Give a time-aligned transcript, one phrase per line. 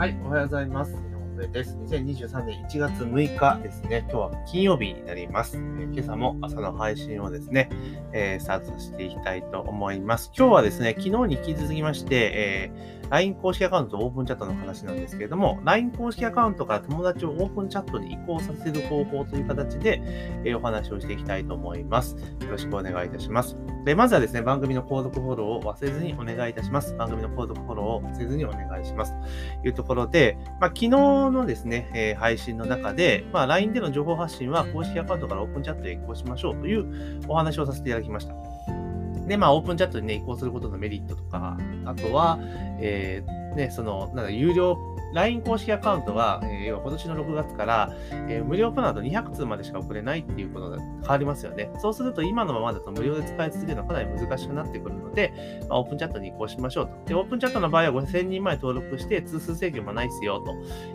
[0.00, 0.92] はい、おはようございます。
[1.36, 1.76] 井上です。
[1.76, 3.98] 2023年1月6日ですね。
[4.10, 5.58] 今日は金曜日になります。
[5.58, 7.68] えー、今朝も朝の配信をですね、
[8.14, 10.32] えー、スタートしていきたいと思います。
[10.34, 20.00] 今日はですね、昨日に引き続きまして、えー LINE 公式アカウントオープンチャットの話なんですけれども、LINE 公式アカウントから友達をオープンチャットに移行させる方法という形で、
[20.44, 22.14] え、お話をしていきたいと思います。
[22.40, 23.56] よろしくお願いいたします。
[23.84, 26.94] で、まずはですね、番組の購読フォローを忘れずにお願いいたします。
[26.94, 29.12] 番組の購読フォローを忘れずにお願いします。
[29.62, 38.49] というところで、まあ、昨日のですね、え、配信の中で、まあ、LINE での情報発信は公式アカウントからオープンチャットへ移行しましょうというお話をさせていただきました。
[39.30, 42.40] で、まあ、オープンチャットにね、移行することのメリットとか、あとは、
[42.80, 47.94] えーね、その、なんか有料 LINE 公式アカウントは、えー、今年の6月から、
[48.28, 51.70] えー、無料プランだと200通までしか送れないっていうことが変わりますよね。
[51.78, 55.32] そうすると今のままだと無料で使い続けるのはかなり難しくなってくるので、
[55.68, 56.92] まあ、オープンチャットに移行しましょうと。
[57.06, 60.42] で、オープンチャットの場合は5000人前登録して通数制限もないですよ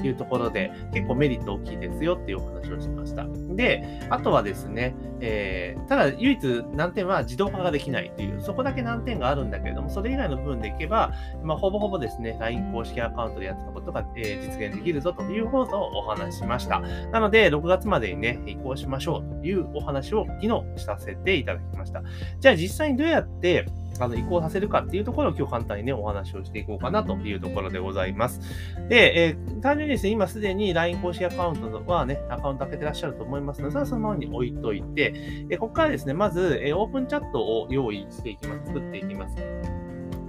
[0.00, 3.26] というところで、結構メリット大きいですよっていうお話をしました。
[3.54, 16.80] で、あとはですね、えー、ただ唯一難点は自動化ができないという、そこだけ難点があるんだけれども、それ以外の部分でいけば、まあ、ほぼほぼですね、LINE 公式アカウントでやってたことが、えー、実現できるぞということをお話ししました。
[17.10, 22.02] なので、6月までにね、移行しましょうというお話を昨日させていただきました。
[22.40, 23.66] じゃあ実際にどうやって
[24.00, 28.40] あの移行させるかっていうところを今日簡単にね、お話をしていこうかなというところでございます。
[28.88, 35.14] で、えー、単純にですね、今すでに LINE 公式アカウントはね、アカウント開けてらっしゃると思いますので、それはそのままに置いといて、
[35.50, 38.66] え、ここからですね、まず、え、オープンチャットを用意していきます。
[38.66, 39.81] 作っていきます。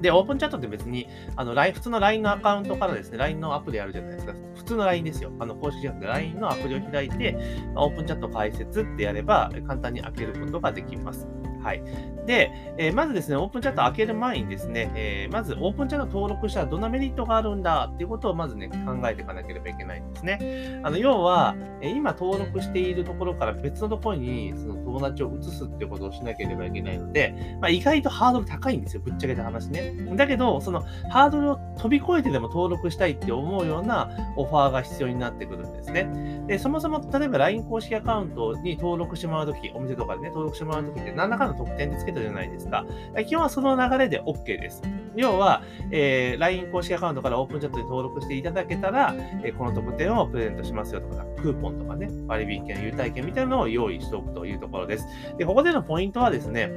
[0.03, 4.33] で、オープンチャットって別に、あの、普通の LINE のアカウントからですね、LINE のアプリあるじゃないですか。
[4.53, 5.31] 普通の LINE ですよ。
[5.39, 7.37] あの、公式じゃなくて LINE のアプリを開いて、
[7.75, 11.25] オープンチャット解説ってやれば、簡単に開けることができます。
[11.63, 11.81] はい。
[12.25, 20.79] で、えー、まずですね、オープンチャット開ける前にですね、えー、まずオープンチャット登録したらどんなメリットがあるんだっていうことをまずね、考えていかなければいけないんですね。
[20.83, 29.93] あの、要は、えー、今登録しているところから別のところにその友達を移すってことをしなければいけないので、まあ、意外とハードル高いんですよ、ぶっちゃけた話ね。
[30.15, 36.43] だけど、そのハードルを飛び越えてでも登録したいって思うようなオファーが必要になってくるんですね。
[36.47, 42.85] で、そもそも例えば LINE 公式アカウントに登録してもらうとき、お店とかでね、登録してもらうときって何らかの特典でつけたじゃないですか。
[43.27, 44.81] 基本はその流れで OK です。
[45.15, 49.13] 要は、えー、LINE 公式アカウントからオープンチャットに登録していただけたら、
[49.43, 55.07] えー、この特典をプレゼントしますよとか、クーポンとかね、割引券、優待券みたいなのを用意しておくというところです。
[55.37, 56.71] で、ここでのポイントはですね、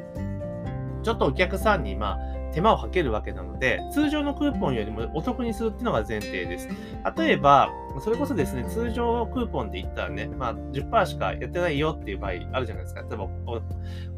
[1.03, 6.69] ちょっとお客さんに、まあ、手間をかけるわけなので、通常のクーポンよりもお得にするっていうのが前提です。
[7.17, 7.71] 例えば、
[8.01, 13.03] それこそですね、通常クーポンで言ったらね、まあ10%しかやってないよっていう場合あるじゃないですか。
[13.03, 13.63] 例えばお、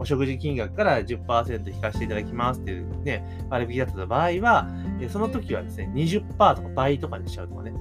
[0.01, 4.69] お食事金額から10%引かせていただきますっていうね、割引だった場合は、
[5.09, 7.73] その時はですね、20%とか倍とかにしちゃうとかね、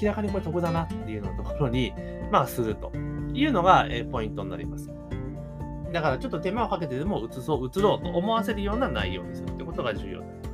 [0.00, 1.92] 明らかにこれ得だなっていうのところに、
[2.30, 2.92] まあすると
[3.32, 4.90] いうのがポイントになります。
[5.92, 10.53] だからちょっと手間をかけてでも移そう、移ろうと思わせるような内容にするってことが重要になりま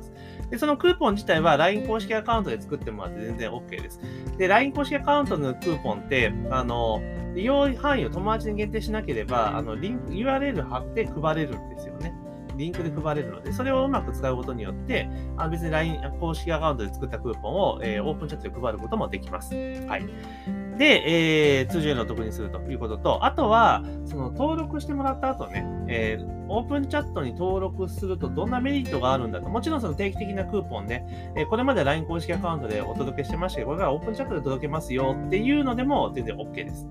[0.51, 3.99] で、そのクーポン自体は LINE 公式アカウントで作ってもらって全然 OK です。
[4.37, 7.01] で、LINE 公式アカウントのクーポンって、あの、
[7.33, 12.13] 利用範囲を友達に限定しなければ、あの、リンク、URL 貼って配れるんですよね。
[12.57, 19.55] リンクで配れるので、それをうまく使うことによって、あ別に LINE 公式アカウントで作ったクーポンを、えー、オープンチャットで配ることもできます。
[19.55, 20.05] はい。
[20.77, 29.47] で、えー、通常よりお得にするということと、あとは、その登録してもらった後ね、えー、オープンチャットに登録するとどんなメリットがあるんだと。
[29.47, 36.87] もちろんその定期的なクーポンね、え、これまで LINE 公式アカウントでお届けしてましたけど、これからオープンチャットで届けますよっていうのでも全然 OK です。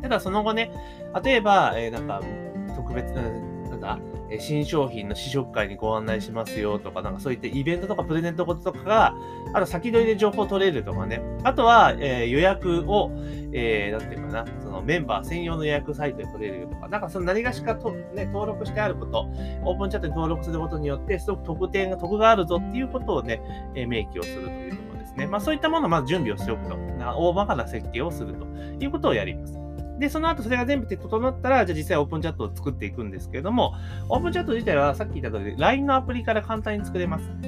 [0.00, 0.70] ただその後ね、
[1.22, 2.22] 例えば、え、なんか
[2.74, 3.22] 特別な、
[3.84, 3.98] だ、
[4.38, 9.14] 新商品の試食会にご案内しますよとか、なんかそういったイベントとかプレゼントこととかが、
[9.52, 11.20] あと先取りで情報取れるとかね。
[11.44, 13.12] あとは、えー、予約を、
[13.52, 19.26] えー、なんていうかな、そのメンバー専用の予約サイトで取れるとか、なんかその何がしかと、ね、登録してあること、
[19.64, 23.40] オープンチャットに登録することによって、すごく特典が、得があるぞっていうことをね、
[23.74, 25.26] え、明記をするというところですね。
[25.26, 26.84] まあそういったものをまず準備をしておくと。
[27.12, 28.46] 大まかな設計をすると
[28.82, 29.63] いうことをやります。
[29.98, 33.74] で、その後それが全部で整ったら、じゃあ実際オープンチャットを作っていくんですけれども、
[34.08, 37.24] オープンチャット自体はさっき言った通り、LINE のアプリから簡単に作れます。
[37.28, 37.46] う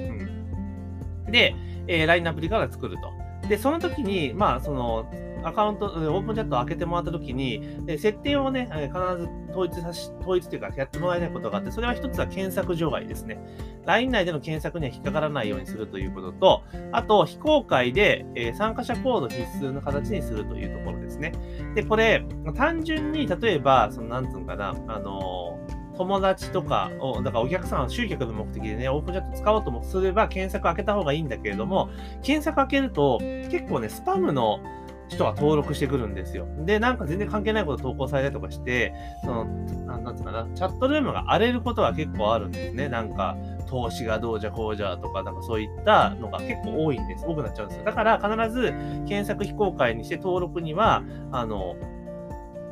[1.28, 1.54] ん、で、
[1.88, 2.96] えー、LINE のアプリから作る
[3.42, 3.48] と。
[3.48, 5.10] で、その時に、まあ、その、
[5.46, 7.62] アカウント、オープンチャットを開けてもらったときに、
[7.98, 13.38] 設定をね、必ず統一さし、統一というか、やってもらいたいことがあって、それは一つは検索除外ですね。
[13.84, 21.32] LINE 内での検索には引っかからないようにするということと、あと、非公開で、え参加者コード必須の形にするというところですね。
[21.76, 22.26] で、これ、
[22.56, 25.60] 単純に、例えば、その、なんつうのかな、あの
[25.96, 31.88] 友達とかを、だからお客さん、集客の目的でね、オープンチャット使おうともすれば、検索開けた方がいいんだけれども、
[32.22, 33.18] 検索開けると、
[33.50, 34.60] 結構ね、スパムの
[35.08, 36.46] 人が登録してくるんですよ。
[36.64, 38.92] で、なんか全然関係ないこと投稿されたりとかして、
[39.24, 42.88] その、なんつうかな、チャットルームが荒れることは結構あるんですね。
[42.88, 43.36] なんか、
[43.66, 47.24] 投資がどうじゃこうじゃとか、なんかそういったのが結構多いんです。
[47.26, 47.84] 多くなっちゃうんですよ。
[47.84, 48.72] だから必ず
[49.06, 51.76] 検索非公開にして登録には、あの、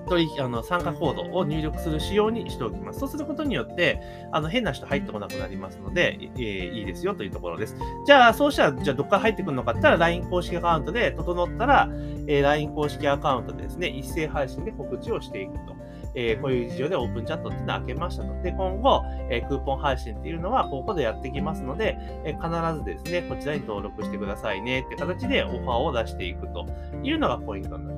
[0.04, 3.00] 取引、あの、参加コードを入力する仕様にしておきます。
[3.00, 4.00] そうすることによって、
[4.32, 7.76] あの、変な人入ってこなくなりますので、えー、いいですよというところです。
[8.06, 11.88] じゃあ、そうしたら、じゃあ、どっから入ってくるのかって言ったら、LINE 公式アカウントで整ったら、
[12.26, 15.74] えー、LINE 公式アカウントでですね、一斉配信で告知をしていくと。
[16.14, 18.42] えー、こういう事情でオープンチャットっていうのを開けましたと。
[18.42, 26.66] で、今後、えー、クーポン配信っていうのはここでやってきますので、えー、必ずですね、こちらに登録してくださいねって形でオファーを出していくと
[27.02, 27.93] いうのがポイントになります。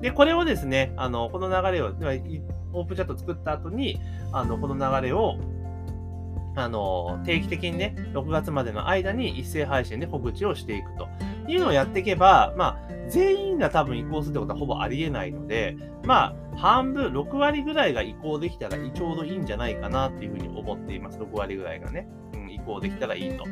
[0.00, 1.92] で、これをですね、あの、この流れを、
[2.72, 4.00] オープンチャット作った後に、
[4.32, 5.36] あの、この流れを
[6.56, 11.08] あの、定期的にね、6月までの間に一斉配信で告知をしていくと
[11.48, 21.18] いうのをやっていけば、まあ、全員が多分移行するってことはほぼありえないので、まあ、半分、6割ぐらいが移行できたらちょうどいいんじゃないかなっていうふうに思っています。
[21.18, 23.44] 6割ぐらいがね、うん、移行できたらいいと。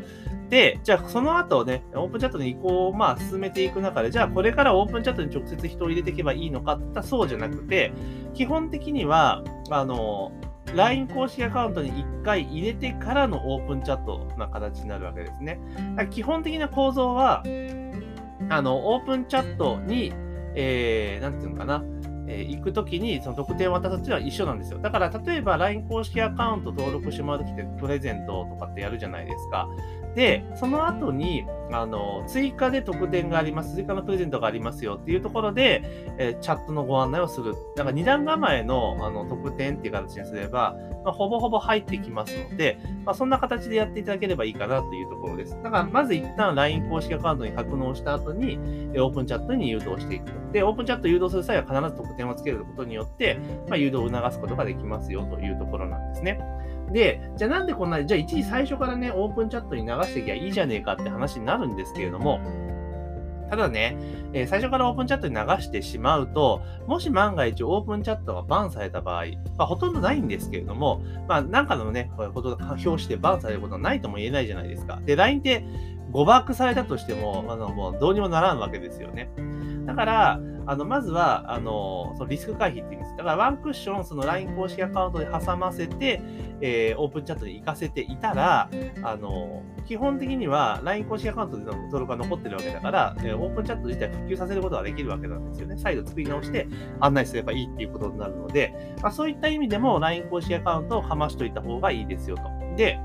[0.49, 7.93] で、じゃあその後ね、オープンチャットの移行をまあ進めていく中で、じゃあこれからオープンチャットに直接人を入れていけばいいのかってそうじゃなくて、
[8.35, 10.33] 基本的には、あの、
[10.75, 15.61] LINE 公式アカウントに1回入れてからのオープンチャットな形になるわけですね。
[16.11, 17.43] 基本的な構造は、
[18.51, 20.13] あの、オープンチャットに、
[20.55, 21.83] えー、なんていうのかな、
[22.29, 24.79] えー、行くときにその特典を渡すっていうのは一緒なんですよ。
[24.79, 29.67] だから、例えば LINE 公式アカウント登録してもらうときってプレゼントとかってやるじゃないですか。
[30.15, 35.83] で、その後に、あの、追加で特典があります、追加のプレゼントがありますよっていうところで、
[36.19, 37.55] えー、チャットのご案内をする。
[37.77, 45.57] だから二段構えのあの特典っていう形にすれば、まあ、ほぼほぼ入ってきますので、まあ、そんな形でやっていただければいいかなというところです。
[45.63, 48.59] だから、まず一旦 LINE 公式アカウントに格納した後に、
[48.97, 50.27] オープンチャットに誘導していく。
[50.53, 53.39] で、オープンチャット誘導する際は必ず特典をつけることによって、
[53.69, 56.41] まあ、誘導を促すことができますよというところなんですね。
[56.93, 62.41] で、じゃあなんでこんな、じゃあ一時最初からね、オープンチャットに流していきゃいいじゃねえかって話になるんですけれども、
[63.51, 63.97] ただね、
[64.33, 69.25] えー、最初からオープンチャットに流してしまうと、もし万が一オープンチャットがバンされた場合、
[69.57, 75.01] まあ、ほとんどないんですけれども、まあ、なんかのね、こういうことが表してバンされることはないとも言えないじゃないですか。
[75.05, 75.65] で、LINE って
[76.11, 79.31] 誤爆されたとしても、あのもうどうにもならんわけですよね。
[79.87, 83.17] だから、あのまずはあのそのリスク回避って言うんです。
[83.17, 86.21] だからワンクッション、その LINE 公式アカウントで挟ませて、
[86.61, 88.69] えー、オープンチャットに行かせていたら、
[89.03, 95.79] あの基本的には LINE 公式アカウントでの登録が残ってるわけだから、えー、オープンチャット自体普及させることができるわけなんですよね。
[95.79, 96.69] 再度作り直して
[97.01, 102.43] 案内すればいいっていうことになるので、まあ、そういった意味でも LINE 公式アカウントをかましといた方がいいですよと。
[102.77, 103.01] で、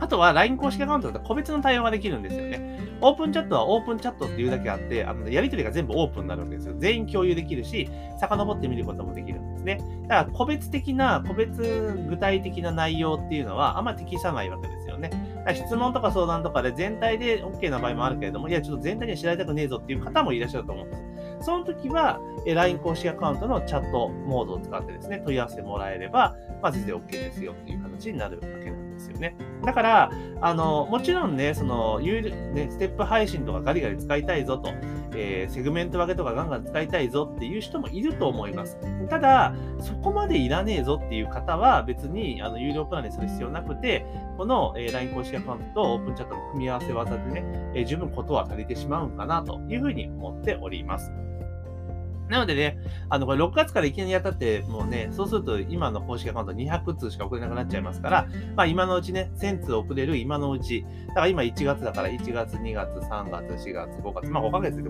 [0.00, 2.79] あとは LINE 公式アカウントだと個別の対応ができるんですよね。
[3.00, 6.74] オープンチャットはオープンチャットっていうだけあって、あのやり取りが全部オープンになるわけですよ。
[6.78, 7.88] 全員共有できるし、
[8.18, 9.78] 遡ってみることもできるんですね。
[10.08, 15.10] だから個別的な、個別具体的な内容っていうのはあんま適さないわけですよね。
[15.54, 21.02] 質問とか相談とかで全体で OK な場合もあるけれども、いや、ちょっと全体には知られたくねえぞっていう方もいらっしゃると思うんです。
[21.42, 28.79] その時は、LINE 公式アカウントのチャットモードを使ってですね、問い合わせもらえれば、まあ、全然 OK ですよっていう形になるわけです
[29.10, 29.36] よね。
[29.64, 30.10] だから、
[30.40, 34.70] あの、もちろんね、その、ね、ステップ配信とかガリガリ使いたいぞと、
[35.14, 38.78] えー、セグメント分けとかガンガン使いたいぞっていう人もいると思います。
[39.08, 51.12] ただ、そこまでいらねえぞっていう方は別にあの有料プランにする必要なくて、この、えー、LINE 公式アカウントとオープンチャットの組み合わせ技でね、えー、十分ことは足りてしまうんかなというふうに思っております。
[52.30, 64.88] なのでね、あの、これ6月からいきなりやったって、もうね、そうすると今の公式アカウント200通しか送れなくなっちゃいますから、まあ今のうちね、1000通送れる今のうち、だから今1月だから1月、2月、3月、4月、5月、まあ5ヶ月で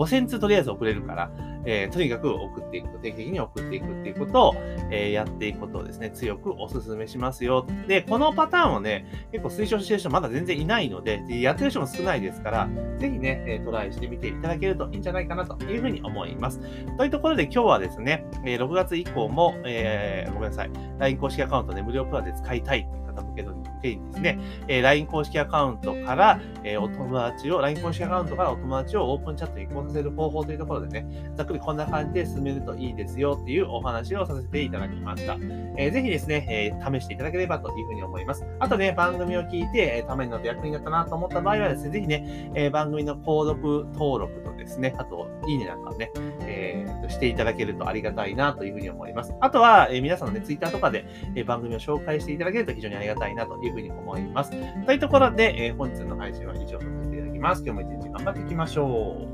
[0.00, 1.30] 5000通とりあえず送れるから、
[1.66, 4.54] えー、とにかく送っていく、定期的に送っていくっていうことを、
[4.90, 7.66] えー、やっていくことをですね、強くお勧めしますよ。
[7.86, 16.60] で、このパターンをね、結構推奨してる人まだ全然いないので、やってる人も少ないですから、ぜひね、えトライしてみていただけるといいんじゃないかなというふうに思います。
[16.96, 35.34] というところで今日はですね、え6月以降も、え、ごめんなさい、LINE 公式アカウントで無料プランで使いたいっていう方向けのけにですね、えー、LINE 公式アカウントから、えー、お友達を、LINE 公式アカウントからお友達をオープンチャットに移行させる方法というところでね、ざっくりこんな感じで進めるといいですよっていうお話をさせていただきました。
[35.76, 38.44] えー、ぜひですね、えー、試していただければというふうに思います。
[38.58, 46.10] あとね、番組を聞いて、えー、ためになって役になったなと思った場合はですね、ぜひね、えー、番組の購読登録とですね、あと、いいねなんかね、
[46.42, 49.34] えー、していただけるとありがたいなというふうに思います。
[49.40, 54.50] あとは、えー、皆さんのね、ツイッターとかで、えー、番組を紹介していただけると非常にありがたいなといういうふうに思います。
[54.84, 57.62] というところで、えー、本日の配信は以上とさせていただきます。
[57.64, 59.26] 今日も一日頑張っていきましょ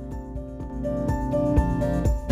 [2.23, 2.26] う。